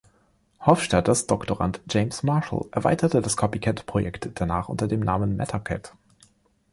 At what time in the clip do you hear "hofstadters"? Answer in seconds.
0.65-1.27